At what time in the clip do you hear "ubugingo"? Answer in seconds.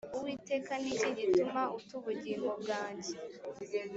1.99-2.51